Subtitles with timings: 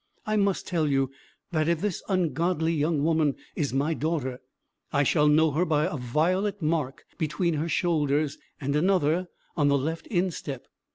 [0.25, 1.11] I must tell you,
[1.51, 4.41] that if this ungodly young woman is my daughter,
[4.91, 9.77] I shall know her by a violet mark between her shoulders, and another on the
[9.77, 10.65] left instep.